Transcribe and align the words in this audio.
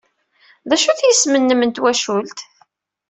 D 0.69 0.71
acu-t 0.75 0.99
yisem-nnem 1.05 1.61
n 1.67 1.69
twacult? 1.75 2.39